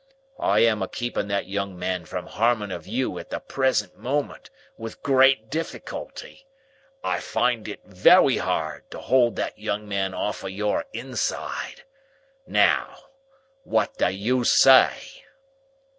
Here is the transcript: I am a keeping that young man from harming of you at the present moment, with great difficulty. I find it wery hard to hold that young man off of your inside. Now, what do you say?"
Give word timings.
I 0.39 0.61
am 0.61 0.81
a 0.81 0.87
keeping 0.87 1.27
that 1.27 1.47
young 1.47 1.77
man 1.77 2.05
from 2.05 2.25
harming 2.25 2.71
of 2.71 2.87
you 2.87 3.19
at 3.19 3.29
the 3.29 3.39
present 3.39 3.95
moment, 3.99 4.49
with 4.75 5.03
great 5.03 5.51
difficulty. 5.51 6.47
I 7.03 7.19
find 7.19 7.67
it 7.67 7.81
wery 7.85 8.37
hard 8.37 8.89
to 8.89 8.97
hold 8.99 9.35
that 9.35 9.59
young 9.59 9.87
man 9.87 10.15
off 10.15 10.43
of 10.43 10.49
your 10.49 10.85
inside. 10.91 11.83
Now, 12.47 12.97
what 13.63 13.95
do 13.99 14.09
you 14.09 14.43
say?" 14.43 15.21